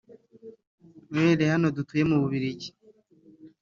[1.11, 2.69] uhereye hano dutuye mu Bubiligi